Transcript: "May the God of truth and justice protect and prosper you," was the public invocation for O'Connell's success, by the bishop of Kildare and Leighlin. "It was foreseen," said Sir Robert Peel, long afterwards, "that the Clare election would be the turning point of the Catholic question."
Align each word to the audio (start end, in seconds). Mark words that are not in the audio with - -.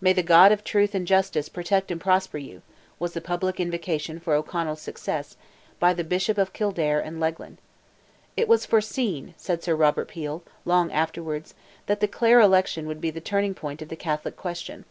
"May 0.00 0.14
the 0.14 0.22
God 0.22 0.50
of 0.50 0.64
truth 0.64 0.94
and 0.94 1.06
justice 1.06 1.50
protect 1.50 1.90
and 1.90 2.00
prosper 2.00 2.38
you," 2.38 2.62
was 2.98 3.12
the 3.12 3.20
public 3.20 3.60
invocation 3.60 4.18
for 4.18 4.32
O'Connell's 4.32 4.80
success, 4.80 5.36
by 5.78 5.92
the 5.92 6.04
bishop 6.04 6.38
of 6.38 6.54
Kildare 6.54 7.00
and 7.00 7.20
Leighlin. 7.20 7.58
"It 8.34 8.48
was 8.48 8.64
foreseen," 8.64 9.34
said 9.36 9.62
Sir 9.62 9.74
Robert 9.76 10.08
Peel, 10.08 10.42
long 10.64 10.90
afterwards, 10.90 11.52
"that 11.84 12.00
the 12.00 12.08
Clare 12.08 12.40
election 12.40 12.86
would 12.86 13.02
be 13.02 13.10
the 13.10 13.20
turning 13.20 13.52
point 13.52 13.82
of 13.82 13.90
the 13.90 13.94
Catholic 13.94 14.36
question." 14.38 14.86